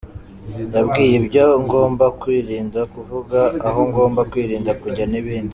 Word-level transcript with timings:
Yambwiye 0.73 1.13
ibyo 1.21 1.45
ngomba 1.63 2.05
kwirinda 2.21 2.81
kuvuga, 2.93 3.39
aho 3.67 3.79
ngomba 3.89 4.21
kwirinda 4.31 4.71
kujya 4.81 5.05
…n’ibindi. 5.11 5.49